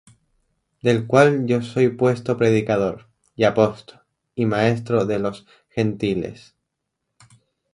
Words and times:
Del 0.81 1.05
cual 1.05 1.45
yo 1.45 1.61
soy 1.61 1.89
puesto 1.89 2.35
predicador, 2.35 3.07
y 3.35 3.43
apóstol, 3.43 3.99
y 4.33 4.47
maestro 4.47 5.05
de 5.05 5.19
los 5.19 5.45
Gentiles. 5.69 6.55